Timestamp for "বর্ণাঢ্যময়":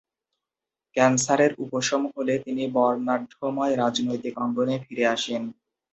2.75-3.73